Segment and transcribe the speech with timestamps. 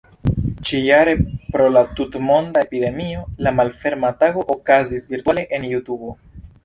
[0.67, 1.11] Ĉi-jare
[1.55, 6.17] pro la tut-monda epidemio, la Malferma Tago okazis virtuale en Jutubo.